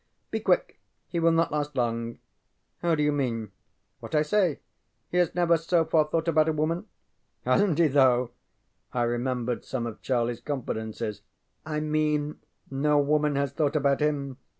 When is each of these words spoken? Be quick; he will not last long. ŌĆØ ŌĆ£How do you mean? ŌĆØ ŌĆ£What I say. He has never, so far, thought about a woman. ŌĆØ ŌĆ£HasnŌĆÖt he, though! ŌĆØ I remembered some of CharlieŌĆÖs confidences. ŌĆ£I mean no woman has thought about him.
Be 0.31 0.39
quick; 0.39 0.79
he 1.09 1.19
will 1.19 1.31
not 1.31 1.51
last 1.51 1.75
long. 1.75 2.13
ŌĆØ 2.13 2.17
ŌĆ£How 2.93 2.97
do 2.97 3.03
you 3.03 3.11
mean? 3.11 3.39
ŌĆØ 4.01 4.09
ŌĆ£What 4.09 4.15
I 4.15 4.21
say. 4.23 4.59
He 5.11 5.17
has 5.17 5.35
never, 5.35 5.57
so 5.57 5.85
far, 5.85 6.05
thought 6.05 6.27
about 6.27 6.49
a 6.49 6.53
woman. 6.53 6.87
ŌĆØ 7.45 7.53
ŌĆ£HasnŌĆÖt 7.53 7.77
he, 7.77 7.87
though! 7.87 8.25
ŌĆØ 8.25 8.31
I 8.97 9.03
remembered 9.03 9.63
some 9.63 9.85
of 9.85 10.01
CharlieŌĆÖs 10.01 10.43
confidences. 10.43 11.21
ŌĆ£I 11.67 11.83
mean 11.83 12.39
no 12.71 12.97
woman 12.97 13.35
has 13.35 13.51
thought 13.51 13.75
about 13.75 13.99
him. 14.01 14.37